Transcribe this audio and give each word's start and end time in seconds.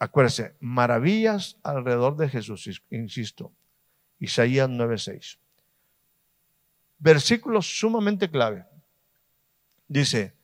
Acuérdense, 0.00 0.56
maravillas 0.60 1.58
alrededor 1.62 2.16
de 2.16 2.30
Jesús, 2.30 2.82
insisto. 2.88 3.52
Isaías 4.18 4.68
9:6. 4.68 5.38
Versículo 6.98 7.60
sumamente 7.60 8.30
clave. 8.30 8.64
Dice, 9.86 10.34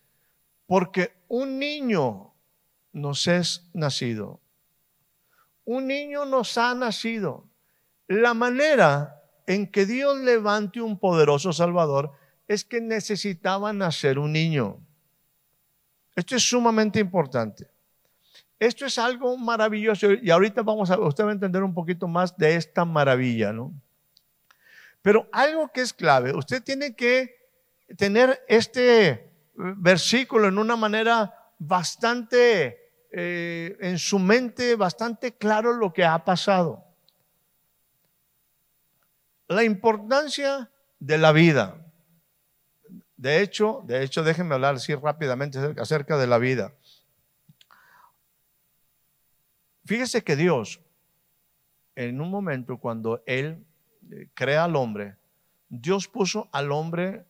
porque 0.66 1.16
un 1.28 1.58
niño 1.58 2.34
nos 2.92 3.26
es 3.26 3.70
nacido. 3.72 4.40
Un 5.64 5.86
niño 5.86 6.26
nos 6.26 6.58
ha 6.58 6.74
nacido. 6.74 7.48
La 8.08 8.34
manera 8.34 9.22
en 9.46 9.70
que 9.70 9.86
Dios 9.86 10.18
levante 10.18 10.82
un 10.82 10.98
poderoso 10.98 11.54
Salvador 11.54 12.12
es 12.46 12.62
que 12.62 12.82
necesitaba 12.82 13.72
nacer 13.72 14.18
un 14.18 14.32
niño. 14.32 14.84
Esto 16.14 16.36
es 16.36 16.42
sumamente 16.42 17.00
importante. 17.00 17.70
Esto 18.58 18.86
es 18.86 18.98
algo 18.98 19.36
maravilloso 19.36 20.12
y 20.12 20.30
ahorita 20.30 20.62
vamos 20.62 20.90
a, 20.90 20.98
usted 20.98 21.24
a 21.24 21.32
entender 21.32 21.62
un 21.62 21.74
poquito 21.74 22.08
más 22.08 22.36
de 22.36 22.56
esta 22.56 22.84
maravilla, 22.84 23.52
¿no? 23.52 23.74
Pero 25.02 25.28
algo 25.30 25.68
que 25.68 25.82
es 25.82 25.92
clave, 25.92 26.34
usted 26.34 26.62
tiene 26.62 26.96
que 26.96 27.36
tener 27.96 28.42
este 28.48 29.30
versículo 29.54 30.48
en 30.48 30.58
una 30.58 30.74
manera 30.74 31.32
bastante, 31.58 32.90
eh, 33.12 33.76
en 33.80 33.98
su 33.98 34.18
mente, 34.18 34.74
bastante 34.74 35.36
claro 35.36 35.74
lo 35.74 35.92
que 35.92 36.04
ha 36.04 36.24
pasado. 36.24 36.84
La 39.48 39.62
importancia 39.62 40.70
de 40.98 41.18
la 41.18 41.32
vida. 41.32 41.76
De 43.16 43.40
hecho, 43.40 43.82
de 43.84 44.02
hecho, 44.02 44.24
déjenme 44.24 44.54
hablar 44.54 44.74
así 44.74 44.94
rápidamente 44.94 45.58
acerca 45.78 46.18
de 46.18 46.26
la 46.26 46.38
vida. 46.38 46.74
Fíjese 49.86 50.24
que 50.24 50.34
Dios, 50.34 50.80
en 51.94 52.20
un 52.20 52.28
momento 52.28 52.78
cuando 52.78 53.22
Él 53.24 53.64
eh, 54.10 54.28
crea 54.34 54.64
al 54.64 54.74
hombre, 54.74 55.16
Dios 55.68 56.08
puso 56.08 56.48
al 56.50 56.72
hombre, 56.72 57.24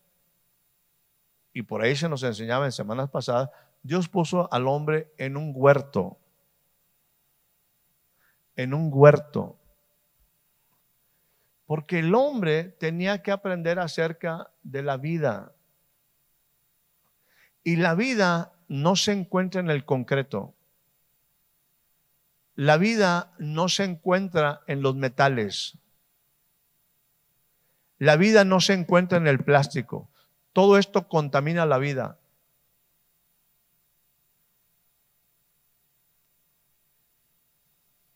y 1.53 1.63
por 1.63 1.83
ahí 1.83 1.95
se 1.95 2.09
nos 2.09 2.23
enseñaba 2.23 2.65
en 2.65 2.73
semanas 2.73 3.11
pasadas, 3.11 3.51
Dios 3.83 4.09
puso 4.09 4.53
al 4.53 4.67
hombre 4.69 5.13
en 5.19 5.37
un 5.37 5.53
huerto, 5.55 6.19
en 8.57 8.73
un 8.73 8.91
huerto. 8.93 9.59
Porque 11.67 11.99
el 11.99 12.15
hombre 12.15 12.65
tenía 12.65 13.23
que 13.23 13.33
aprender 13.33 13.79
acerca 13.79 14.51
de 14.63 14.83
la 14.83 14.97
vida. 14.97 15.53
Y 17.63 17.77
la 17.77 17.95
vida 17.95 18.53
no 18.69 18.97
se 18.97 19.13
encuentra 19.13 19.61
en 19.61 19.69
el 19.71 19.85
concreto. 19.85 20.55
La 22.57 22.79
vida 22.79 23.35
no 23.39 23.69
se 23.69 23.85
encuentra 23.85 24.63
en 24.67 24.81
los 24.81 24.97
metales. 24.97 25.79
La 27.99 28.17
vida 28.17 28.45
no 28.45 28.61
se 28.61 28.73
encuentra 28.73 29.19
en 29.19 29.27
el 29.27 29.45
plástico. 29.45 30.11
Todo 30.55 30.79
esto 30.79 31.07
contamina 31.07 31.67
la 31.67 31.77
vida. 31.77 32.19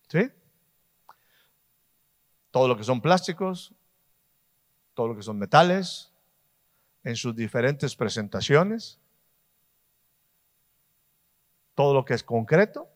¿Sí? 0.08 0.30
Todo 2.50 2.66
lo 2.66 2.78
que 2.78 2.84
son 2.84 3.02
plásticos, 3.02 3.74
todo 4.94 5.08
lo 5.08 5.16
que 5.16 5.22
son 5.22 5.38
metales, 5.38 6.10
en 7.04 7.14
sus 7.14 7.36
diferentes 7.36 7.94
presentaciones, 7.94 8.98
todo 11.74 11.94
lo 11.94 12.04
que 12.04 12.14
es 12.14 12.24
concreto, 12.24 12.88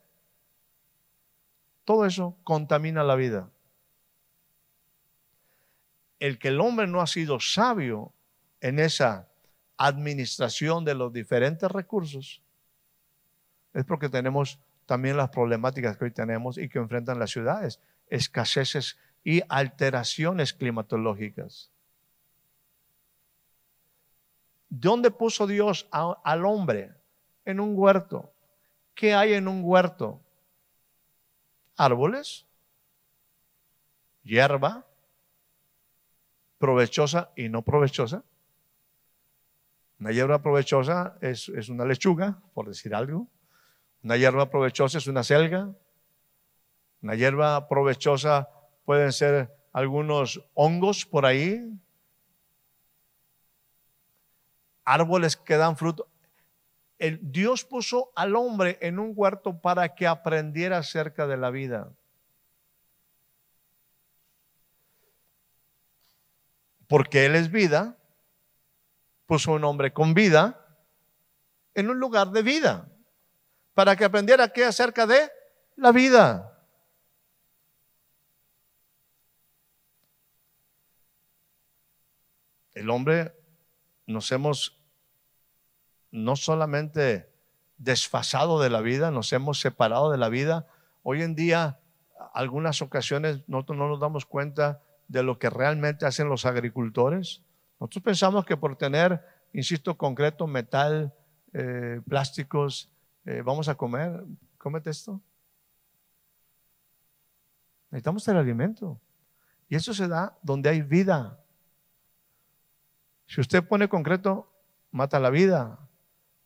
todo 1.85 2.07
eso 2.07 2.37
contamina 2.45 3.03
la 3.03 3.15
vida. 3.15 3.51
El 6.19 6.39
que 6.39 6.49
el 6.49 6.61
hombre 6.61 6.87
no 6.87 7.01
ha 7.01 7.07
sido 7.07 7.41
sabio 7.41 8.13
en 8.61 8.79
esa 8.79 9.29
administración 9.77 10.85
de 10.85 10.95
los 10.95 11.13
diferentes 11.13 11.71
recursos 11.71 12.41
es 13.75 13.85
porque 13.85 14.09
tenemos 14.09 14.61
también 14.87 15.17
las 15.17 15.31
problemáticas 15.31 15.97
que 15.97 16.05
hoy 16.05 16.11
tenemos 16.13 16.57
y 16.57 16.69
que 16.69 16.79
enfrentan 16.79 17.19
las 17.19 17.31
ciudades, 17.31 17.81
escaseces 18.09 18.97
y 19.25 19.43
alteraciones 19.49 20.53
climatológicas. 20.53 21.71
¿Dónde 24.69 25.11
puso 25.11 25.47
Dios 25.47 25.89
al 25.91 26.45
hombre? 26.47 26.93
En 27.45 27.61
un 27.61 27.75
huerto. 27.77 28.33
¿Qué 28.95 29.15
hay 29.15 29.35
en 29.35 29.49
un 29.49 29.61
huerto? 29.63 30.24
Árboles, 31.77 32.47
hierba, 34.23 34.87
provechosa 36.59 37.31
y 37.37 37.49
no 37.49 37.63
provechosa. 37.63 38.25
Una 40.01 40.13
hierba 40.13 40.43
provechosa 40.43 41.17
es, 41.21 41.49
es, 41.49 41.69
una 41.69 41.85
lechuga, 41.85 42.41
por 42.53 42.69
decir 42.69 42.95
algo. 42.95 43.29
Una 44.03 44.17
hierba 44.17 44.51
provechosa 44.51 44.99
es 44.99 45.07
una 45.07 45.23
selga. 45.23 45.73
Una 47.03 47.15
hierba 47.15 47.69
provechosa 47.69 48.49
pueden 48.85 49.13
ser 49.13 49.55
algunos 49.73 50.43
hongos 50.55 51.07
por 51.07 51.27
ahí. 51.27 51.61
Árboles 54.85 55.37
que 55.37 55.57
dan 55.57 55.77
fruto. 55.77 56.09
Dios 56.99 57.65
puso 57.65 58.13
al 58.15 58.37
hombre 58.37 58.79
en 58.81 58.99
un 58.99 59.13
huerto 59.15 59.61
para 59.61 59.95
que 59.95 60.07
aprendiera 60.07 60.79
acerca 60.79 61.27
de 61.27 61.37
la 61.37 61.51
vida. 61.51 61.93
Porque 66.87 67.27
Él 67.27 67.35
es 67.35 67.51
vida, 67.51 67.99
puso 69.27 69.53
un 69.53 69.65
hombre 69.65 69.93
con 69.93 70.15
vida 70.15 70.61
en 71.75 71.91
un 71.91 71.99
lugar 71.99 72.31
de 72.31 72.43
vida, 72.43 72.89
para 73.75 73.97
que 73.97 74.05
aprendiera 74.05 74.53
qué 74.53 74.65
acerca 74.65 75.07
de 75.07 75.31
la 75.77 75.91
vida. 75.91 76.51
El 82.73 82.91
hombre 82.91 83.33
nos 84.07 84.31
hemos 84.33 84.74
no 86.15 86.37
solamente 86.37 87.29
desfasado 87.77 88.61
de 88.61 88.71
la 88.71 88.81
vida, 88.81 89.11
nos 89.11 89.33
hemos 89.33 89.59
separado 89.59 90.13
de 90.13 90.17
la 90.17 90.29
vida. 90.29 90.69
Hoy 91.03 91.23
en 91.23 91.35
día, 91.35 91.81
algunas 92.33 92.83
ocasiones 92.83 93.43
nosotros 93.49 93.77
no 93.77 93.89
nos 93.89 93.99
damos 93.99 94.25
cuenta 94.25 94.81
de 95.09 95.25
lo 95.25 95.41
que 95.41 95.51
realmente 95.51 96.07
hacen 96.07 96.29
los 96.29 96.47
agricultores. 96.47 97.43
Nosotros 97.81 98.05
pensamos 98.05 98.45
que 98.45 98.57
por 98.57 98.77
tener, 98.77 99.27
insisto, 99.53 99.99
concreto, 99.99 100.47
metal, 100.47 101.13
eh, 101.53 102.01
plásticos, 102.09 102.89
eh, 103.27 103.43
vamos 103.45 103.69
a 103.69 103.75
comer. 103.75 104.23
Cómete 104.57 104.91
esto. 104.91 105.21
Necesitamos 107.91 108.27
el 108.29 108.37
alimento. 108.37 109.01
Y 109.69 109.75
eso 109.75 109.93
se 109.93 110.07
da 110.07 110.39
donde 110.43 110.71
hay 110.71 110.81
vida. 110.81 111.41
Si 113.27 113.41
usted 113.41 113.67
pone 113.67 113.89
concreto, 113.89 114.49
mata 114.93 115.19
la 115.19 115.31
vida. 115.31 115.81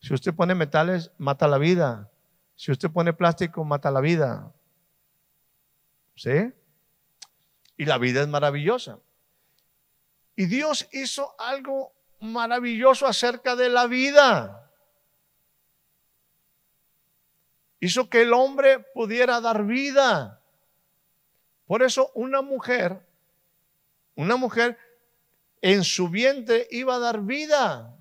Si 0.01 0.15
usted 0.15 0.35
pone 0.35 0.55
metales, 0.55 1.11
mata 1.19 1.49
la 1.49 1.59
vida. 1.59 2.11
Si 2.55 2.71
usted 2.71 2.91
pone 2.91 3.13
plástico, 3.13 3.65
mata 3.65 3.91
la 3.91 4.01
vida. 4.01 4.53
¿Sí? 6.15 6.53
Y 7.77 7.85
la 7.85 7.99
vida 7.99 8.23
es 8.23 8.29
maravillosa. 8.29 8.99
Y 10.35 10.47
Dios 10.47 10.89
hizo 10.93 11.35
algo 11.41 11.93
maravilloso 12.21 13.07
acerca 13.07 13.57
de 13.57 13.69
la 13.69 13.87
vida. 13.87 14.71
Hizo 17.81 18.09
que 18.09 18.23
el 18.23 18.33
hombre 18.33 18.81
pudiera 18.95 19.41
dar 19.41 19.65
vida. 19.65 20.43
Por 21.67 21.83
eso 21.83 22.11
una 22.15 22.43
mujer, 22.43 23.07
una 24.17 24.37
mujer 24.37 24.79
en 25.61 25.85
su 25.85 26.09
vientre 26.09 26.67
iba 26.71 26.97
a 26.97 26.99
dar 26.99 27.21
vida. 27.21 27.98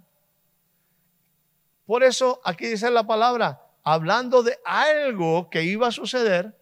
Por 1.87 2.03
eso 2.03 2.41
aquí 2.43 2.67
dice 2.67 2.91
la 2.91 3.07
palabra, 3.07 3.61
hablando 3.81 4.43
de 4.43 4.59
algo 4.65 5.49
que 5.49 5.63
iba 5.63 5.87
a 5.87 5.91
suceder, 5.91 6.53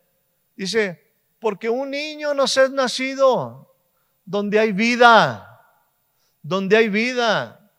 dice, 0.56 1.13
porque 1.39 1.68
un 1.68 1.89
niño 1.89 2.36
nos 2.36 2.56
es 2.57 2.69
nacido 2.69 3.75
donde 4.24 4.60
hay 4.60 4.72
vida, 4.72 5.66
donde 6.44 6.77
hay 6.77 6.89
vida. 6.89 7.72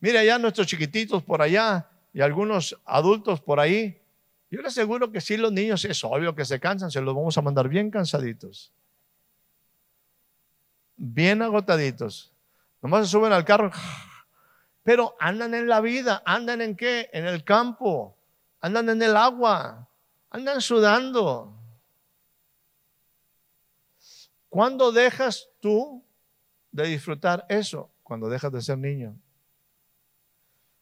Mira 0.00 0.24
ya 0.24 0.40
nuestros 0.40 0.66
chiquititos 0.66 1.22
por 1.22 1.40
allá 1.40 1.88
y 2.12 2.20
algunos 2.20 2.76
adultos 2.84 3.40
por 3.40 3.60
ahí. 3.60 4.02
Yo 4.50 4.60
les 4.60 4.72
aseguro 4.72 5.12
que 5.12 5.20
si 5.20 5.36
los 5.36 5.52
niños 5.52 5.84
es 5.84 6.02
obvio 6.02 6.34
que 6.34 6.44
se 6.44 6.58
cansan, 6.58 6.90
se 6.90 7.00
los 7.00 7.14
vamos 7.14 7.38
a 7.38 7.42
mandar 7.42 7.68
bien 7.68 7.92
cansaditos. 7.92 8.72
Bien 10.96 11.42
agotaditos. 11.42 12.32
Nomás 12.82 13.06
se 13.06 13.12
suben 13.12 13.32
al 13.32 13.44
carro, 13.44 13.70
pero 14.84 15.16
andan 15.18 15.54
en 15.54 15.66
la 15.66 15.80
vida, 15.80 16.22
andan 16.24 16.60
en 16.60 16.76
qué? 16.76 17.10
En 17.12 17.26
el 17.26 17.42
campo, 17.42 18.16
andan 18.60 18.90
en 18.90 19.02
el 19.02 19.16
agua, 19.16 19.88
andan 20.30 20.60
sudando. 20.60 21.58
¿Cuándo 24.50 24.92
dejas 24.92 25.48
tú 25.60 26.04
de 26.70 26.86
disfrutar 26.86 27.46
eso? 27.48 27.90
Cuando 28.02 28.28
dejas 28.28 28.52
de 28.52 28.60
ser 28.60 28.78
niño. 28.78 29.18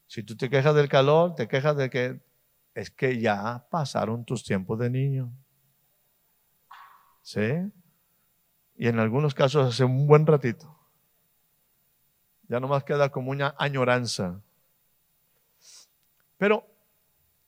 Si 0.08 0.22
tú 0.24 0.36
te 0.36 0.50
quejas 0.50 0.74
del 0.74 0.88
calor, 0.88 1.36
te 1.36 1.48
quejas 1.48 1.76
de 1.76 1.88
que 1.88 2.20
es 2.74 2.90
que 2.90 3.20
ya 3.20 3.66
pasaron 3.70 4.24
tus 4.24 4.42
tiempos 4.44 4.78
de 4.80 4.90
niño. 4.90 5.32
¿Sí? 7.22 7.70
Y 8.74 8.88
en 8.88 8.98
algunos 8.98 9.32
casos 9.32 9.68
hace 9.68 9.84
un 9.84 10.06
buen 10.08 10.26
ratito. 10.26 10.71
Ya 12.48 12.60
nomás 12.60 12.84
queda 12.84 13.10
como 13.10 13.30
una 13.30 13.54
añoranza. 13.58 14.40
Pero 16.36 16.66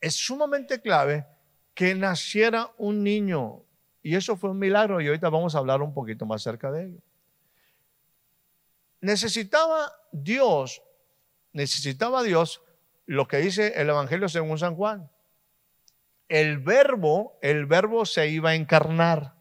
es 0.00 0.14
sumamente 0.14 0.80
clave 0.80 1.26
que 1.74 1.94
naciera 1.94 2.70
un 2.78 3.02
niño. 3.02 3.62
Y 4.02 4.16
eso 4.16 4.36
fue 4.36 4.50
un 4.50 4.58
milagro 4.58 5.00
y 5.00 5.06
ahorita 5.06 5.28
vamos 5.28 5.54
a 5.54 5.58
hablar 5.58 5.82
un 5.82 5.92
poquito 5.92 6.26
más 6.26 6.42
acerca 6.42 6.70
de 6.70 6.86
ello. 6.86 7.00
Necesitaba 9.00 9.92
Dios 10.12 10.82
necesitaba 11.54 12.22
Dios 12.22 12.62
lo 13.06 13.26
que 13.26 13.38
dice 13.38 13.80
el 13.80 13.88
Evangelio 13.88 14.28
según 14.28 14.58
San 14.58 14.74
Juan. 14.74 15.10
El 16.28 16.58
verbo, 16.58 17.38
el 17.40 17.64
verbo 17.64 18.04
se 18.04 18.28
iba 18.28 18.50
a 18.50 18.54
encarnar. 18.54 19.34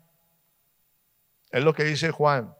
Es 1.50 1.64
lo 1.64 1.74
que 1.74 1.84
dice 1.84 2.12
Juan. 2.12 2.56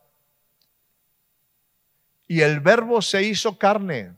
Y 2.33 2.41
el 2.41 2.62
verbo 2.62 3.00
se 3.00 3.21
hizo 3.21 3.59
carne. 3.59 4.18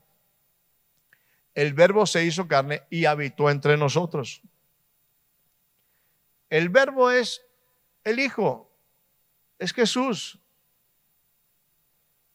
El 1.53 1.73
verbo 1.73 2.05
se 2.05 2.23
hizo 2.23 2.47
carne 2.47 2.83
y 2.89 3.03
habitó 3.03 3.49
entre 3.49 3.75
nosotros. 3.75 4.41
El 6.49 6.69
verbo 6.69 7.11
es 7.11 7.41
el 8.05 8.19
Hijo, 8.19 8.71
es 9.59 9.73
Jesús. 9.73 10.39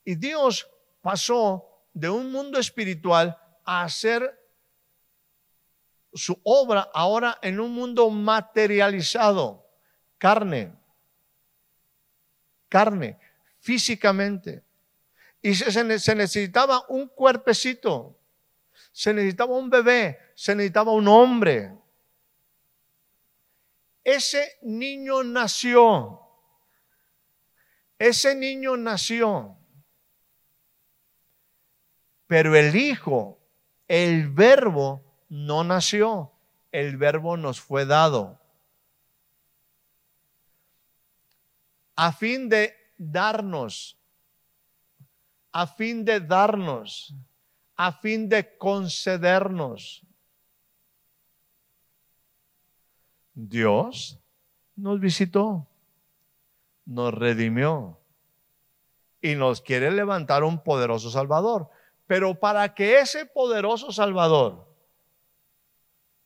Y 0.04 0.16
Dios 0.16 0.68
pasó 1.00 1.66
de 1.94 2.10
un 2.10 2.30
mundo 2.30 2.58
espiritual 2.58 3.38
a 3.64 3.84
hacer 3.84 4.38
su 6.12 6.38
obra 6.44 6.90
ahora 6.92 7.38
en 7.40 7.58
un 7.58 7.72
mundo 7.72 8.10
materializado, 8.10 9.66
carne, 10.18 10.74
carne, 12.68 13.18
físicamente. 13.60 14.62
Y 15.42 15.54
se, 15.54 15.70
se, 15.98 16.14
necesitaba 16.14 16.84
un 16.88 17.08
cuerpecito, 17.08 18.18
se 18.92 19.14
necesitaba 19.14 19.54
un 19.54 19.70
bebé, 19.70 20.18
se 20.34 20.54
necesitaba 20.54 20.92
un 20.92 21.08
hombre. 21.08 21.72
Ese 24.04 24.58
niño 24.62 25.22
nació, 25.22 26.20
ese 27.98 28.34
niño 28.34 28.76
nació. 28.76 29.56
Pero 32.26 32.54
el 32.54 32.76
Hijo, 32.76 33.38
el 33.88 34.30
verbo, 34.30 35.02
no 35.28 35.64
nació, 35.64 36.32
el 36.72 36.96
verbo 36.96 37.36
nos 37.36 37.60
fue 37.60 37.86
dado. 37.86 38.40
A 41.96 42.12
fin 42.12 42.48
de 42.48 42.74
darnos, 42.96 43.99
a 45.52 45.66
fin 45.66 46.04
de 46.04 46.20
darnos, 46.20 47.14
a 47.76 47.92
fin 47.92 48.28
de 48.28 48.56
concedernos. 48.56 50.02
Dios 53.34 54.18
nos 54.76 55.00
visitó, 55.00 55.66
nos 56.84 57.14
redimió 57.14 57.98
y 59.20 59.34
nos 59.34 59.60
quiere 59.60 59.90
levantar 59.90 60.44
un 60.44 60.62
poderoso 60.62 61.10
Salvador. 61.10 61.68
Pero 62.06 62.38
para 62.38 62.74
que 62.74 62.98
ese 62.98 63.26
poderoso 63.26 63.92
Salvador 63.92 64.66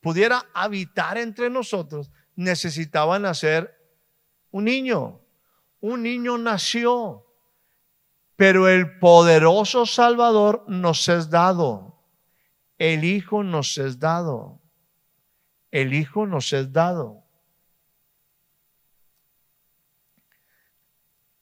pudiera 0.01 0.45
habitar 0.53 1.17
entre 1.17 1.49
nosotros, 1.49 2.11
necesitaban 2.35 3.23
nacer 3.23 3.75
un 4.51 4.65
niño. 4.65 5.19
Un 5.81 6.03
niño 6.03 6.37
nació, 6.37 7.24
pero 8.35 8.67
el 8.67 8.97
poderoso 8.99 9.85
Salvador 9.85 10.65
nos 10.67 11.07
es 11.07 11.29
dado. 11.29 12.03
El 12.77 13.03
Hijo 13.03 13.43
nos 13.43 13.77
es 13.77 13.99
dado. 13.99 14.61
El 15.71 15.93
Hijo 15.93 16.27
nos 16.27 16.51
es 16.51 16.71
dado. 16.71 17.23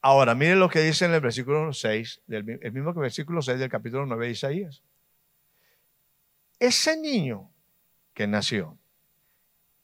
Ahora, 0.01 0.35
miren 0.35 0.59
lo 0.59 0.69
que 0.69 0.81
dice 0.81 1.05
en 1.05 1.13
el 1.13 1.21
versículo 1.21 1.71
6, 1.71 2.23
del, 2.27 2.59
el 2.61 2.71
mismo 2.73 2.93
que 2.93 2.99
versículo 2.99 3.41
6 3.41 3.57
del 3.57 3.69
capítulo 3.69 4.05
9 4.05 4.25
de 4.25 4.31
Isaías. 4.31 4.83
Ese 6.59 6.97
niño 6.97 7.51
que 8.13 8.27
nació, 8.27 8.77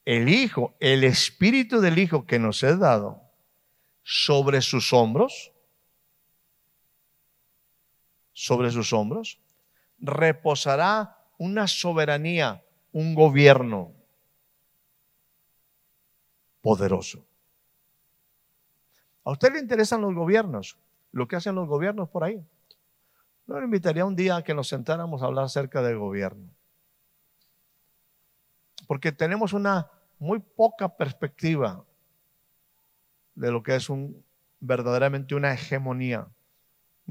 el 0.06 0.28
Hijo, 0.28 0.76
el 0.80 1.04
Espíritu 1.06 1.80
del 1.80 1.98
Hijo 1.98 2.26
que 2.26 2.38
nos 2.38 2.64
es 2.64 2.78
dado, 2.80 3.22
sobre 4.04 4.62
sus 4.62 4.92
hombros, 4.92 5.54
sobre 8.40 8.72
sus 8.72 8.94
hombros, 8.94 9.38
reposará 9.98 11.18
una 11.38 11.68
soberanía, 11.68 12.64
un 12.94 13.14
gobierno 13.14 13.92
poderoso. 16.62 17.26
¿A 19.26 19.32
usted 19.32 19.52
le 19.52 19.60
interesan 19.60 20.00
los 20.00 20.16
gobiernos? 20.16 20.78
Lo 21.12 21.28
que 21.28 21.36
hacen 21.36 21.54
los 21.54 21.68
gobiernos 21.68 22.08
por 22.08 22.24
ahí. 22.24 22.42
Yo 23.46 23.60
le 23.60 23.66
invitaría 23.66 24.06
un 24.06 24.16
día 24.16 24.38
a 24.38 24.44
que 24.44 24.54
nos 24.54 24.70
sentáramos 24.70 25.22
a 25.22 25.26
hablar 25.26 25.44
acerca 25.44 25.82
del 25.82 25.98
gobierno. 25.98 26.50
Porque 28.88 29.12
tenemos 29.12 29.52
una 29.52 29.92
muy 30.18 30.40
poca 30.40 30.88
perspectiva 30.96 31.84
de 33.36 33.52
lo 33.52 33.62
que 33.64 33.76
es 33.76 33.90
un, 33.90 34.24
verdaderamente 34.62 35.36
una 35.36 35.54
hegemonía, 35.54 36.30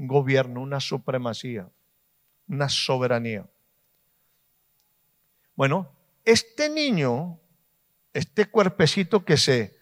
gobierno, 0.07 0.61
una 0.61 0.79
supremacía, 0.79 1.69
una 2.47 2.69
soberanía. 2.69 3.45
Bueno, 5.55 5.91
este 6.23 6.69
niño, 6.69 7.39
este 8.13 8.45
cuerpecito 8.45 9.25
que 9.25 9.35
se 9.35 9.77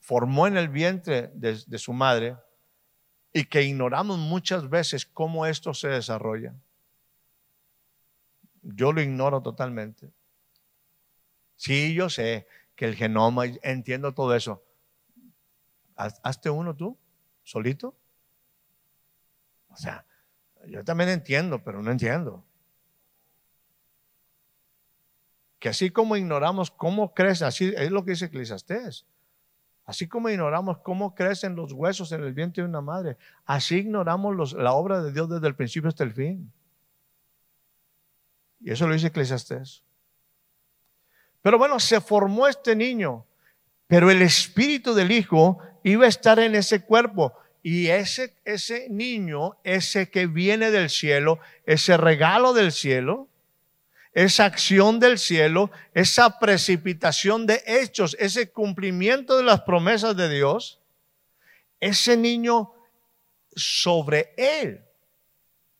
formó 0.00 0.46
en 0.46 0.56
el 0.56 0.68
vientre 0.68 1.30
de, 1.34 1.78
su 1.78 1.92
madre 1.92 2.36
y 3.32 3.44
que 3.44 3.62
ignoramos 3.62 4.18
muchas 4.18 4.68
veces 4.68 5.04
cómo 5.04 5.46
esto 5.46 5.74
se 5.74 5.88
desarrolla. 5.88 6.54
Yo 8.62 8.92
lo 8.92 9.02
ignoro 9.02 9.42
totalmente. 9.42 10.10
Sí, 11.56 11.94
yo 11.94 12.08
sé 12.08 12.46
que 12.74 12.86
el 12.86 12.94
genoma, 12.94 13.44
entiendo 13.62 14.14
todo 14.14 14.34
eso. 14.34 14.64
¿Hazte 15.96 16.50
uno 16.50 16.74
tú? 16.74 16.98
¿Solito? 17.42 17.96
O 19.74 19.76
sea, 19.76 20.04
yo 20.68 20.84
también 20.84 21.10
entiendo, 21.10 21.62
pero 21.62 21.82
no 21.82 21.90
entiendo. 21.90 22.44
Que 25.58 25.68
así 25.68 25.90
como 25.90 26.16
ignoramos 26.16 26.70
cómo 26.70 27.12
crece, 27.12 27.44
así 27.44 27.72
es 27.76 27.90
lo 27.90 28.04
que 28.04 28.12
dice 28.12 28.26
Eclesiastés. 28.26 29.04
Así 29.84 30.08
como 30.08 30.30
ignoramos 30.30 30.78
cómo 30.78 31.14
crecen 31.14 31.56
los 31.56 31.72
huesos 31.72 32.12
en 32.12 32.22
el 32.22 32.32
vientre 32.32 32.62
de 32.62 32.68
una 32.68 32.80
madre, 32.80 33.18
así 33.44 33.76
ignoramos 33.76 34.54
la 34.54 34.72
obra 34.72 35.02
de 35.02 35.12
Dios 35.12 35.28
desde 35.28 35.46
el 35.46 35.56
principio 35.56 35.88
hasta 35.88 36.04
el 36.04 36.12
fin. 36.12 36.50
Y 38.60 38.70
eso 38.70 38.86
lo 38.86 38.94
dice 38.94 39.08
Eclesiastés. 39.08 39.82
Pero 41.42 41.58
bueno, 41.58 41.78
se 41.78 42.00
formó 42.00 42.46
este 42.46 42.74
niño, 42.74 43.26
pero 43.86 44.10
el 44.10 44.22
espíritu 44.22 44.94
del 44.94 45.10
hijo 45.10 45.58
iba 45.82 46.06
a 46.06 46.08
estar 46.08 46.38
en 46.38 46.54
ese 46.54 46.82
cuerpo 46.82 47.34
Y 47.66 47.88
ese, 47.88 48.36
ese 48.44 48.90
niño, 48.90 49.56
ese 49.64 50.10
que 50.10 50.26
viene 50.26 50.70
del 50.70 50.90
cielo, 50.90 51.40
ese 51.64 51.96
regalo 51.96 52.52
del 52.52 52.72
cielo, 52.72 53.26
esa 54.12 54.44
acción 54.44 55.00
del 55.00 55.18
cielo, 55.18 55.70
esa 55.94 56.38
precipitación 56.38 57.46
de 57.46 57.62
hechos, 57.66 58.18
ese 58.20 58.52
cumplimiento 58.52 59.38
de 59.38 59.44
las 59.44 59.62
promesas 59.62 60.14
de 60.14 60.28
Dios, 60.28 60.78
ese 61.80 62.18
niño 62.18 62.74
sobre 63.56 64.34
él, 64.36 64.84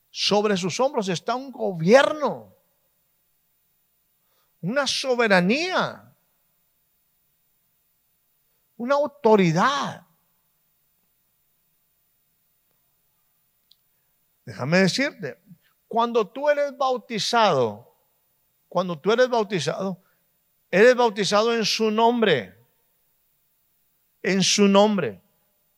sobre 0.09 0.57
sus 0.57 0.81
hombros 0.81 1.11
está 1.11 1.35
un 1.35 1.53
gobierno, 1.53 2.51
una 4.63 4.87
soberanía, 4.87 6.11
una 8.79 8.95
autoridad. 8.95 10.04
Déjame 14.45 14.79
decirte, 14.79 15.39
cuando 15.89 16.27
tú 16.27 16.51
eres 16.51 16.77
bautizado, 16.77 17.95
cuando 18.69 18.99
tú 18.99 19.13
eres 19.13 19.29
bautizado, 19.29 20.03
eres 20.71 20.95
bautizado 20.95 21.55
en 21.55 21.65
su 21.65 21.91
nombre, 21.91 22.59
en 24.23 24.43
su 24.43 24.69
nombre. 24.69 25.23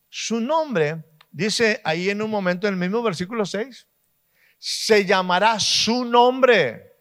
Su 0.09 0.41
nombre, 0.41 1.05
dice 1.31 1.81
ahí 1.85 2.09
en 2.09 2.23
un 2.23 2.31
momento 2.31 2.67
en 2.67 2.75
el 2.75 2.81
mismo 2.81 3.03
versículo 3.03 3.45
6, 3.45 3.87
se 4.59 5.05
llamará 5.05 5.61
su 5.61 6.05
nombre. 6.05 6.95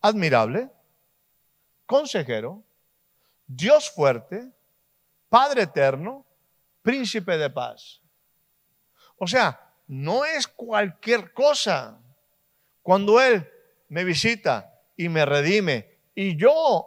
Admirable, 0.00 0.70
consejero, 1.84 2.64
Dios 3.46 3.90
fuerte, 3.90 4.50
Padre 5.28 5.62
eterno, 5.62 6.26
príncipe 6.82 7.36
de 7.36 7.50
paz. 7.50 8.00
O 9.16 9.26
sea, 9.26 9.69
no 9.90 10.24
es 10.24 10.46
cualquier 10.46 11.32
cosa. 11.32 11.98
Cuando 12.80 13.20
Él 13.20 13.50
me 13.88 14.04
visita 14.04 14.72
y 14.96 15.08
me 15.08 15.26
redime 15.26 15.98
y 16.14 16.36
yo 16.36 16.86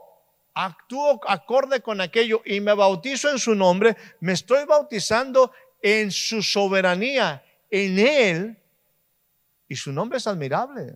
actúo 0.53 1.19
acorde 1.27 1.81
con 1.81 1.99
aquello 1.99 2.41
y 2.45 2.61
me 2.61 2.73
bautizo 2.73 3.29
en 3.29 3.39
su 3.39 3.55
nombre, 3.55 3.97
me 4.21 4.31
estoy 4.31 4.63
bautizando 4.63 5.51
en 5.81 6.11
su 6.11 6.41
soberanía, 6.41 7.43
en 7.69 7.99
Él. 7.99 8.57
Y 9.67 9.75
su 9.75 9.91
nombre 9.91 10.17
es 10.17 10.25
admirable. 10.25 10.95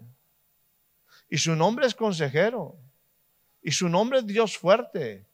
Y 1.29 1.37
su 1.37 1.57
nombre 1.57 1.87
es 1.87 1.93
consejero. 1.93 2.77
Y 3.61 3.71
su 3.71 3.89
nombre 3.89 4.19
es 4.19 4.25
Dios 4.25 4.57
fuerte. 4.57 5.25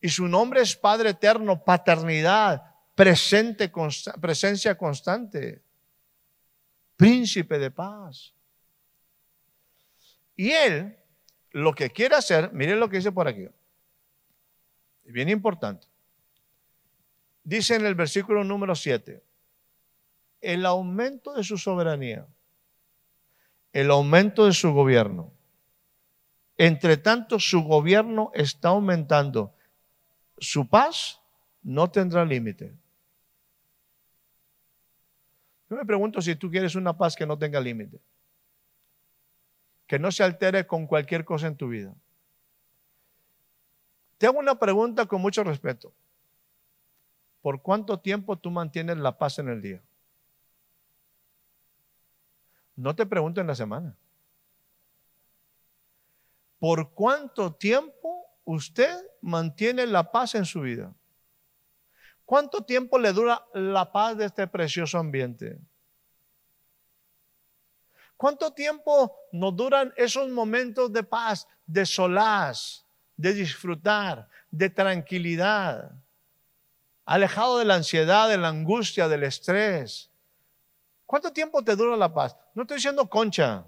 Y 0.00 0.08
su 0.08 0.28
nombre 0.28 0.60
es 0.60 0.76
Padre 0.76 1.10
eterno, 1.10 1.64
paternidad, 1.64 2.62
presente, 2.94 3.72
presencia 4.20 4.78
constante 4.78 5.64
príncipe 7.00 7.58
de 7.58 7.70
paz. 7.70 8.34
Y 10.36 10.50
él 10.50 10.98
lo 11.52 11.72
que 11.72 11.88
quiere 11.88 12.14
hacer, 12.14 12.52
miren 12.52 12.78
lo 12.78 12.90
que 12.90 12.98
dice 12.98 13.10
por 13.10 13.26
aquí, 13.26 13.48
bien 15.04 15.30
importante. 15.30 15.86
Dice 17.42 17.76
en 17.76 17.86
el 17.86 17.94
versículo 17.94 18.44
número 18.44 18.74
7, 18.74 19.24
el 20.42 20.66
aumento 20.66 21.32
de 21.32 21.42
su 21.42 21.56
soberanía, 21.56 22.26
el 23.72 23.90
aumento 23.90 24.44
de 24.44 24.52
su 24.52 24.74
gobierno. 24.74 25.32
Entre 26.58 26.98
tanto, 26.98 27.40
su 27.40 27.62
gobierno 27.62 28.30
está 28.34 28.68
aumentando. 28.68 29.54
Su 30.36 30.68
paz 30.68 31.18
no 31.62 31.90
tendrá 31.90 32.26
límite. 32.26 32.74
Yo 35.70 35.76
me 35.76 35.86
pregunto 35.86 36.20
si 36.20 36.34
tú 36.34 36.50
quieres 36.50 36.74
una 36.74 36.98
paz 36.98 37.14
que 37.14 37.24
no 37.24 37.38
tenga 37.38 37.60
límite, 37.60 38.00
que 39.86 40.00
no 40.00 40.10
se 40.10 40.24
altere 40.24 40.66
con 40.66 40.88
cualquier 40.88 41.24
cosa 41.24 41.46
en 41.46 41.56
tu 41.56 41.68
vida. 41.68 41.94
Te 44.18 44.26
hago 44.26 44.40
una 44.40 44.58
pregunta 44.58 45.06
con 45.06 45.22
mucho 45.22 45.44
respeto. 45.44 45.94
¿Por 47.40 47.62
cuánto 47.62 48.00
tiempo 48.00 48.36
tú 48.36 48.50
mantienes 48.50 48.98
la 48.98 49.16
paz 49.16 49.38
en 49.38 49.48
el 49.48 49.62
día? 49.62 49.80
No 52.74 52.96
te 52.96 53.06
pregunto 53.06 53.40
en 53.40 53.46
la 53.46 53.54
semana. 53.54 53.96
¿Por 56.58 56.92
cuánto 56.92 57.54
tiempo 57.54 58.26
usted 58.44 58.98
mantiene 59.22 59.86
la 59.86 60.10
paz 60.10 60.34
en 60.34 60.44
su 60.44 60.62
vida? 60.62 60.92
¿Cuánto 62.30 62.62
tiempo 62.62 62.96
le 62.96 63.12
dura 63.12 63.44
la 63.54 63.90
paz 63.90 64.16
de 64.16 64.26
este 64.26 64.46
precioso 64.46 64.98
ambiente? 64.98 65.58
¿Cuánto 68.16 68.52
tiempo 68.52 69.16
nos 69.32 69.56
duran 69.56 69.92
esos 69.96 70.28
momentos 70.28 70.92
de 70.92 71.02
paz, 71.02 71.48
de 71.66 71.84
solaz, 71.84 72.86
de 73.16 73.32
disfrutar, 73.32 74.28
de 74.48 74.70
tranquilidad? 74.70 75.90
Alejado 77.04 77.58
de 77.58 77.64
la 77.64 77.74
ansiedad, 77.74 78.28
de 78.28 78.38
la 78.38 78.46
angustia, 78.46 79.08
del 79.08 79.24
estrés. 79.24 80.08
¿Cuánto 81.06 81.32
tiempo 81.32 81.64
te 81.64 81.74
dura 81.74 81.96
la 81.96 82.14
paz? 82.14 82.36
No 82.54 82.62
estoy 82.62 82.76
diciendo 82.76 83.10
concha. 83.10 83.66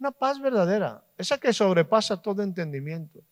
Una 0.00 0.10
paz 0.10 0.40
verdadera, 0.40 1.04
esa 1.18 1.36
que 1.36 1.52
sobrepasa 1.52 2.16
todo 2.16 2.42
entendimiento. 2.42 3.22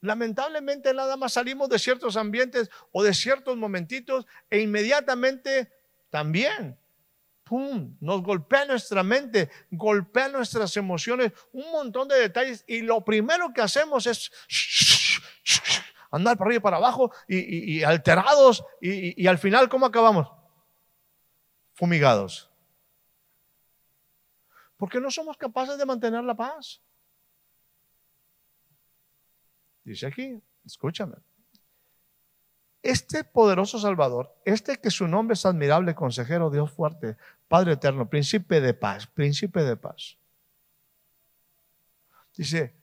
Lamentablemente 0.00 0.94
nada 0.94 1.16
más 1.16 1.32
salimos 1.32 1.68
de 1.68 1.78
ciertos 1.78 2.16
ambientes 2.16 2.70
o 2.92 3.02
de 3.02 3.12
ciertos 3.12 3.56
momentitos 3.56 4.26
e 4.48 4.60
inmediatamente 4.60 5.72
también, 6.08 6.78
¡pum!, 7.42 7.96
nos 8.00 8.22
golpea 8.22 8.64
nuestra 8.64 9.02
mente, 9.02 9.50
golpea 9.70 10.28
nuestras 10.28 10.76
emociones, 10.76 11.32
un 11.52 11.70
montón 11.72 12.06
de 12.06 12.16
detalles 12.16 12.64
y 12.68 12.82
lo 12.82 13.04
primero 13.04 13.52
que 13.52 13.60
hacemos 13.60 14.06
es 14.06 14.30
andar 16.10 16.38
para 16.38 16.48
arriba 16.48 16.58
y 16.58 16.62
para 16.62 16.76
abajo 16.76 17.12
y, 17.26 17.82
alterados 17.82 18.64
y, 18.80 19.20
y 19.20 19.26
al 19.26 19.38
final, 19.38 19.68
¿cómo 19.68 19.86
acabamos? 19.86 20.30
Fumigados. 21.74 22.50
Porque 24.76 25.00
no 25.00 25.10
somos 25.10 25.36
capaces 25.36 25.76
de 25.76 25.84
mantener 25.84 26.22
la 26.22 26.36
paz. 26.36 26.80
Dice 29.88 30.06
aquí, 30.06 30.38
escúchame. 30.66 31.16
Este 32.82 33.24
poderoso 33.24 33.78
Salvador, 33.78 34.38
este 34.44 34.76
que 34.76 34.90
su 34.90 35.08
nombre 35.08 35.32
es 35.32 35.46
admirable, 35.46 35.94
consejero, 35.94 36.50
Dios 36.50 36.70
fuerte, 36.70 37.16
Padre 37.48 37.72
eterno, 37.72 38.10
príncipe 38.10 38.60
de 38.60 38.74
paz, 38.74 39.06
príncipe 39.06 39.64
de 39.64 39.76
paz. 39.76 40.18
Dice, 42.36 42.74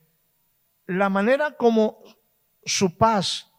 la 0.86 1.08
manera 1.08 1.56
como 1.56 2.02
su 2.64 2.96
paz, 2.96 3.52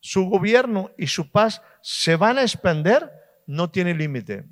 su 0.00 0.24
gobierno 0.24 0.92
y 0.96 1.08
su 1.08 1.30
paz 1.30 1.60
se 1.82 2.16
van 2.16 2.38
a 2.38 2.42
expender 2.42 3.12
no 3.46 3.70
tiene 3.70 3.92
límite. 3.92 4.46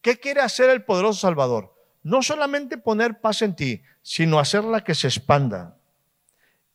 ¿Qué 0.00 0.20
quiere 0.20 0.40
hacer 0.40 0.70
el 0.70 0.84
poderoso 0.84 1.18
Salvador? 1.18 1.74
No 2.04 2.22
solamente 2.22 2.78
poner 2.78 3.20
paz 3.20 3.42
en 3.42 3.56
ti, 3.56 3.82
sino 4.04 4.38
hacerla 4.38 4.84
que 4.84 4.94
se 4.94 5.08
expanda. 5.08 5.78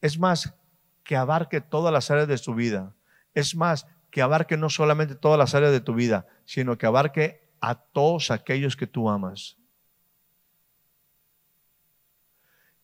Es 0.02 0.18
más, 0.18 0.56
que 1.04 1.16
abarque 1.16 1.62
todas 1.62 1.94
las 1.94 2.10
áreas 2.10 2.28
de 2.28 2.38
tu 2.40 2.56
vida. 2.56 2.96
Es 3.36 3.56
más, 3.56 3.86
que 4.10 4.24
abarque 4.24 4.58
no 4.58 4.68
solamente 4.70 5.14
todas 5.14 5.38
las 5.38 5.54
áreas 5.54 5.72
de 5.72 5.80
tu 5.80 5.94
vida, 5.94 6.26
sino 6.46 6.78
que 6.78 6.88
abarque 6.88 7.48
a 7.62 7.76
todos 7.76 8.32
aquellos 8.32 8.76
que 8.76 8.88
tú 8.88 9.10
amas. 9.10 9.58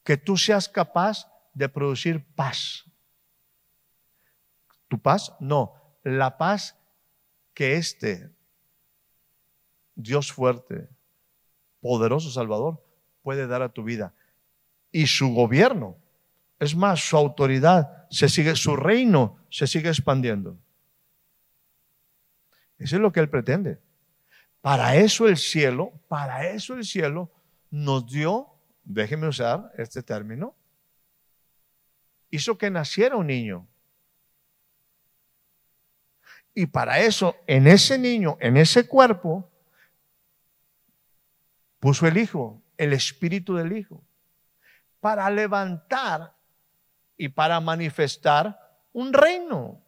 Que 0.03 0.15
tú 0.15 0.37
seas 0.37 0.69
capaz 0.69 1.27
de 1.55 1.67
producir 1.67 2.23
paz. 2.35 2.85
¿Tu 4.87 4.99
paz? 4.99 5.33
No, 5.39 5.73
la 6.03 6.37
paz 6.37 6.77
que 7.55 7.77
este 7.77 8.31
Dios 9.95 10.31
fuerte, 10.31 10.87
poderoso 11.81 12.29
Salvador, 12.29 12.85
puede 13.23 13.47
dar 13.47 13.63
a 13.63 13.69
tu 13.69 13.83
vida 13.83 14.13
y 14.95 15.07
su 15.07 15.33
gobierno. 15.33 15.97
Es 16.57 16.73
más, 16.73 17.01
su 17.01 17.17
autoridad 17.17 18.07
se 18.09 18.29
sigue, 18.29 18.55
su 18.55 18.77
reino 18.77 19.37
se 19.49 19.67
sigue 19.67 19.89
expandiendo. 19.89 20.57
Eso 22.77 22.95
es 22.95 23.01
lo 23.01 23.11
que 23.11 23.19
Él 23.19 23.29
pretende. 23.29 23.77
Para 24.61 24.95
eso 24.95 25.27
el 25.27 25.35
cielo, 25.35 25.91
para 26.07 26.47
eso 26.47 26.75
el 26.75 26.85
cielo 26.85 27.29
nos 27.69 28.09
dio, 28.09 28.47
déjeme 28.85 29.27
usar 29.27 29.69
este 29.77 30.01
término, 30.01 30.55
hizo 32.29 32.57
que 32.57 32.71
naciera 32.71 33.17
un 33.17 33.27
niño. 33.27 33.67
Y 36.53 36.67
para 36.67 36.99
eso, 36.99 37.35
en 37.47 37.67
ese 37.67 37.99
niño, 37.99 38.37
en 38.39 38.55
ese 38.55 38.87
cuerpo, 38.87 39.51
puso 41.81 42.07
el 42.07 42.15
Hijo, 42.15 42.63
el 42.77 42.93
espíritu 42.93 43.57
del 43.57 43.77
Hijo 43.77 44.01
para 45.05 45.29
levantar 45.29 46.33
y 47.15 47.29
para 47.29 47.59
manifestar 47.59 48.59
un 48.91 49.13
reino. 49.13 49.79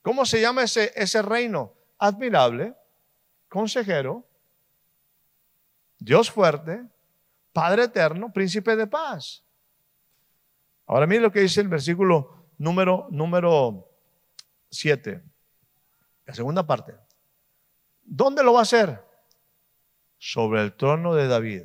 ¿Cómo 0.00 0.24
se 0.24 0.40
llama 0.40 0.62
ese, 0.62 0.92
ese 0.94 1.20
reino? 1.22 1.74
Admirable, 1.98 2.76
consejero, 3.48 4.24
Dios 5.98 6.30
fuerte, 6.30 6.86
Padre 7.52 7.82
eterno, 7.82 8.32
príncipe 8.32 8.76
de 8.76 8.86
paz. 8.86 9.42
Ahora 10.86 11.04
mire 11.08 11.22
lo 11.22 11.32
que 11.32 11.40
dice 11.40 11.60
el 11.62 11.66
versículo 11.66 12.46
número 12.58 13.08
número 13.10 13.88
7, 14.70 15.20
la 16.26 16.32
segunda 16.32 16.64
parte. 16.64 16.94
¿Dónde 18.04 18.44
lo 18.44 18.52
va 18.52 18.60
a 18.60 18.62
hacer? 18.62 19.09
Sobre 20.20 20.60
el 20.60 20.76
trono 20.76 21.14
de 21.16 21.26
David. 21.26 21.64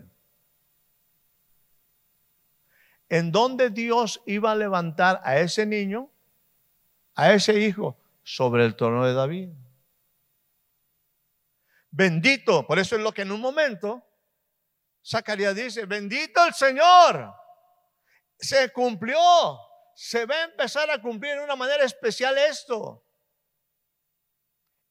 ¿En 3.09 3.31
dónde 3.31 3.69
Dios 3.69 4.23
iba 4.25 4.51
a 4.51 4.55
levantar 4.55 5.21
a 5.23 5.37
ese 5.37 5.65
niño, 5.65 6.09
a 7.13 7.33
ese 7.33 7.59
hijo? 7.59 7.99
Sobre 8.23 8.65
el 8.65 8.75
trono 8.75 9.05
de 9.05 9.13
David. 9.13 9.49
Bendito, 11.91 12.65
por 12.65 12.79
eso 12.79 12.95
es 12.95 13.01
lo 13.01 13.13
que 13.13 13.21
en 13.21 13.31
un 13.31 13.41
momento 13.41 14.03
Zacarías 15.05 15.53
dice, 15.53 15.85
bendito 15.85 16.43
el 16.45 16.53
Señor. 16.53 17.35
Se 18.39 18.71
cumplió. 18.71 19.19
Se 19.93 20.25
va 20.25 20.35
a 20.35 20.43
empezar 20.43 20.89
a 20.89 21.01
cumplir 21.01 21.35
de 21.35 21.43
una 21.43 21.55
manera 21.55 21.83
especial 21.83 22.37
esto. 22.37 23.05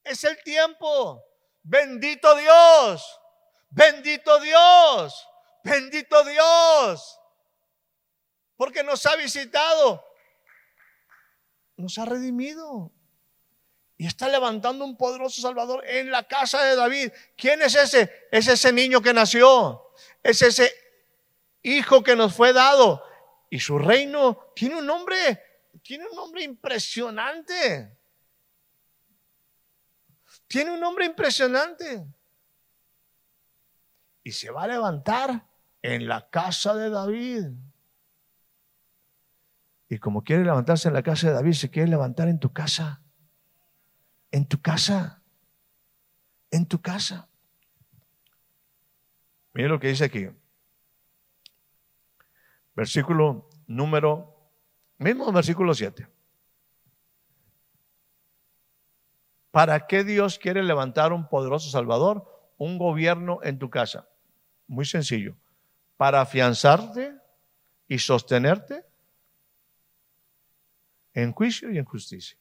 Es 0.03 0.23
el 0.25 0.41
tiempo. 0.43 1.23
Bendito 1.63 2.37
Dios. 2.37 3.21
Bendito 3.75 4.39
Dios. 4.39 5.29
Bendito 5.65 6.23
Dios. 6.25 7.19
Porque 8.57 8.85
nos 8.85 9.05
ha 9.07 9.17
visitado. 9.17 10.05
Nos 11.77 11.99
ha 11.99 12.05
redimido. 12.05 12.93
Y 13.97 14.07
está 14.07 14.29
levantando 14.29 14.85
un 14.85 14.97
poderoso 14.97 15.41
Salvador 15.41 15.85
en 15.87 16.11
la 16.11 16.23
casa 16.29 16.63
de 16.63 16.77
David. 16.77 17.13
¿Quién 17.37 17.63
es 17.63 17.75
ese? 17.75 18.29
Es 18.31 18.47
ese 18.47 18.73
niño 18.73 19.03
que 19.03 19.13
nació. 19.13 19.91
Es 20.23 20.43
ese 20.43 20.73
hijo 21.63 22.05
que 22.05 22.15
nos 22.15 22.35
fue 22.35 22.53
dado. 22.53 23.03
Y 23.51 23.59
su 23.59 23.79
reino 23.79 24.53
tiene 24.55 24.77
un 24.77 24.87
nombre, 24.87 25.43
tiene 25.83 26.07
un 26.07 26.15
nombre 26.15 26.43
impresionante. 26.45 27.99
Tiene 30.47 30.71
un 30.71 30.81
nombre 30.81 31.07
impresionante. 31.07 32.05
Y 34.25 34.33
se 34.33 34.51
va 34.51 34.65
a 34.65 34.67
levantar 34.69 35.47
en 35.83 36.09
la 36.09 36.29
casa 36.31 36.75
de 36.75 36.91
David. 36.91 37.45
Y 39.89 39.99
como 39.99 40.25
quiere 40.25 40.45
levantarse 40.45 40.89
en 40.89 40.95
la 40.95 41.03
casa 41.03 41.29
de 41.29 41.35
David, 41.35 41.53
se 41.53 41.71
quiere 41.71 41.89
levantar 41.89 42.29
en 42.29 42.41
tu 42.41 42.53
casa. 42.53 43.03
En 44.31 44.49
tu 44.49 44.61
casa. 44.61 45.23
En 46.51 46.67
tu 46.67 46.81
casa. 46.81 47.29
Mire 49.53 49.69
lo 49.69 49.79
que 49.79 49.89
dice 49.89 50.07
aquí. 50.07 50.29
Versículo 52.75 53.51
número, 53.67 54.51
mismo 54.99 55.31
versículo 55.31 55.75
7. 55.75 56.09
¿Para 59.51 59.87
qué 59.87 60.03
Dios 60.03 60.39
quiere 60.39 60.65
levantar 60.65 61.13
un 61.13 61.29
poderoso 61.29 61.71
Salvador? 61.71 62.53
Un 62.57 62.79
gobierno 62.79 63.39
en 63.43 63.59
tu 63.59 63.71
casa. 63.71 64.09
Muy 64.67 64.85
sencillo. 64.85 65.37
Para 65.97 66.21
afianzarte 66.21 67.15
y 67.89 67.99
sostenerte 67.99 68.85
en 71.13 71.33
juicio 71.33 71.71
y 71.71 71.79
en 71.79 71.85
justicia. 71.85 72.37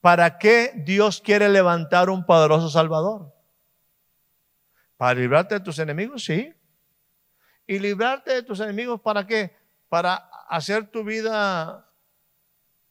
¿Para 0.00 0.38
qué 0.38 0.72
Dios 0.76 1.20
quiere 1.20 1.48
levantar 1.48 2.08
un 2.08 2.24
poderoso 2.24 2.70
Salvador? 2.70 3.34
¿Para 4.96 5.18
librarte 5.18 5.56
de 5.56 5.60
tus 5.60 5.78
enemigos? 5.78 6.24
Sí. 6.24 6.54
¿Y 7.66 7.78
librarte 7.78 8.32
de 8.32 8.42
tus 8.42 8.60
enemigos 8.60 9.00
para 9.00 9.26
qué? 9.26 9.56
¿Para 9.88 10.14
hacer 10.48 10.90
tu 10.90 11.04
vida 11.04 11.88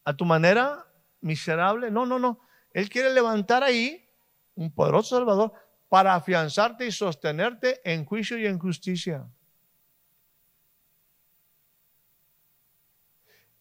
a 0.03 0.13
tu 0.15 0.25
manera 0.25 0.85
miserable? 1.21 1.89
No, 1.89 2.05
no, 2.05 2.19
no. 2.19 2.39
Él 2.73 2.89
quiere 2.89 3.13
levantar 3.13 3.63
ahí 3.63 4.07
un 4.55 4.71
poderoso 4.71 5.15
Salvador 5.17 5.53
para 5.89 6.15
afianzarte 6.15 6.85
y 6.85 6.91
sostenerte 6.91 7.81
en 7.83 8.05
juicio 8.05 8.37
y 8.37 8.45
en 8.45 8.59
justicia. 8.59 9.25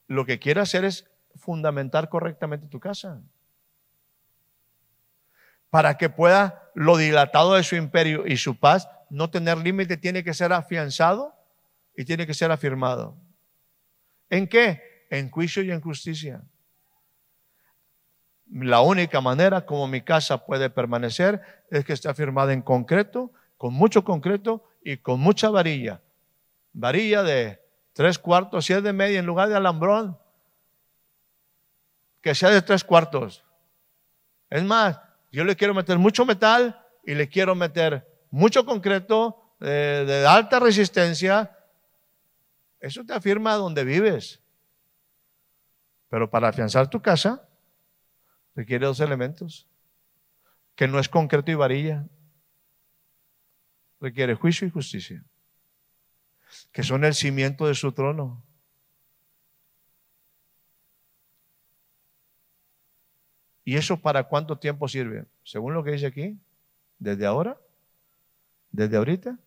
Lo 0.09 0.25
que 0.25 0.39
quiere 0.39 0.61
hacer 0.61 0.85
es 0.85 1.09
fundamentar 1.35 2.09
correctamente 2.09 2.69
tu 2.69 2.81
casa 2.81 3.23
para 5.77 5.99
que 5.99 6.09
pueda 6.09 6.71
lo 6.75 6.97
dilatado 6.97 7.55
de 7.55 7.63
su 7.63 7.77
imperio 7.77 8.27
y 8.27 8.37
su 8.37 8.59
paz 8.59 8.89
no 9.11 9.31
tener 9.31 9.59
límite, 9.59 9.99
tiene 9.99 10.25
que 10.25 10.35
ser 10.35 10.53
afianzado 10.53 11.35
y 11.95 12.05
tiene 12.05 12.27
que 12.27 12.33
ser 12.35 12.51
afirmado. 12.51 13.17
¿En 14.31 14.49
qué? 14.49 15.07
En 15.11 15.31
juicio 15.31 15.63
y 15.63 15.71
en 15.71 15.81
justicia. 15.83 16.43
La 18.51 18.81
única 18.81 19.21
manera 19.21 19.67
como 19.67 19.89
mi 19.89 20.03
casa 20.03 20.45
puede 20.45 20.71
permanecer 20.71 21.41
es 21.71 21.85
que 21.85 21.93
esté 21.93 22.09
afirmada 22.09 22.53
en 22.53 22.63
concreto, 22.63 23.33
con 23.57 23.75
mucho 23.75 24.05
concreto 24.05 24.65
y 24.85 24.99
con 24.99 25.21
mucha 25.21 25.51
varilla. 25.51 26.01
Varilla 26.73 27.23
de 27.23 27.61
tres 27.93 28.19
cuartos, 28.19 28.65
si 28.67 28.73
es 28.73 28.83
de 28.83 28.93
media 28.93 29.19
en 29.19 29.27
lugar 29.27 29.49
de 29.49 29.57
alambrón, 29.57 30.17
que 32.21 32.35
sea 32.35 32.51
de 32.51 32.63
tres 32.63 32.85
cuartos. 32.85 33.45
Es 34.49 34.63
más, 34.63 35.01
yo 35.33 35.45
le 35.45 35.57
quiero 35.57 35.75
meter 35.75 35.99
mucho 35.99 36.25
metal 36.25 36.81
y 37.05 37.15
le 37.15 37.29
quiero 37.29 37.55
meter 37.55 38.07
mucho 38.31 38.65
concreto 38.65 39.55
eh, 39.61 40.05
de 40.07 40.27
alta 40.27 40.61
resistencia. 40.61 41.57
Eso 42.79 43.05
te 43.05 43.13
afirma 43.13 43.55
donde 43.55 43.83
vives. 43.83 44.41
Pero 46.09 46.31
para 46.31 46.49
afianzar 46.49 46.89
tu 46.89 47.03
casa 47.03 47.47
requiere 48.57 48.87
dos 48.87 49.01
elementos, 49.01 49.69
que 50.75 50.89
no 50.89 50.99
es 50.99 51.09
concreto 51.09 51.53
y 51.53 51.55
varilla. 51.55 52.09
Requiere 54.01 54.35
juicio 54.35 54.67
y 54.67 54.71
justicia, 54.71 55.23
que 56.73 56.83
son 56.83 57.05
el 57.05 57.15
cimiento 57.15 57.67
de 57.67 57.75
su 57.75 57.93
trono. 57.93 58.43
¿Y 63.65 63.77
eso 63.77 64.01
para 64.01 64.25
cuánto 64.25 64.59
tiempo 64.59 64.89
sirve? 64.89 65.27
Según 65.43 65.75
lo 65.75 65.83
que 65.83 65.93
dice 65.93 66.07
aquí, 66.07 66.39
desde 66.99 67.27
ahora, 67.27 67.59
desde 68.71 68.97
ahorita 68.97 69.39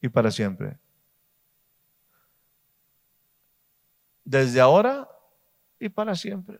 y 0.00 0.08
para 0.08 0.30
siempre. 0.30 0.78
Desde 4.24 4.60
ahora 4.60 5.08
y 5.78 5.88
para 5.88 6.14
siempre. 6.14 6.58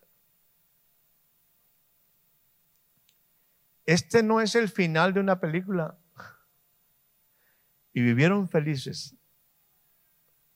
Este 3.87 4.23
no 4.23 4.41
es 4.41 4.55
el 4.55 4.69
final 4.69 5.13
de 5.13 5.21
una 5.21 5.41
película. 5.41 5.99
Y 7.93 8.03
vivieron 8.03 8.49
felices 8.49 9.15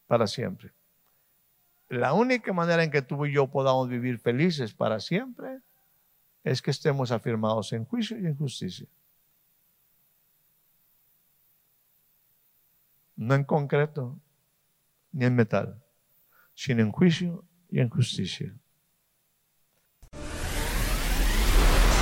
para 0.06 0.26
siempre. 0.26 0.72
La 1.88 2.12
única 2.12 2.52
manera 2.52 2.82
en 2.82 2.90
que 2.90 3.02
tú 3.02 3.24
y 3.26 3.32
yo 3.32 3.46
podamos 3.46 3.88
vivir 3.88 4.18
felices 4.18 4.74
para 4.74 5.00
siempre 5.00 5.60
es 6.44 6.60
que 6.60 6.70
estemos 6.70 7.10
afirmados 7.12 7.72
en 7.72 7.84
juicio 7.84 8.18
y 8.18 8.26
en 8.26 8.36
justicia. 8.36 8.86
No 13.16 13.34
en 13.34 13.44
concreto 13.44 14.18
ni 15.12 15.24
en 15.24 15.34
metal, 15.34 15.82
sino 16.54 16.82
en 16.82 16.92
juicio 16.92 17.44
y 17.70 17.80
en 17.80 17.88
justicia. 17.88 18.54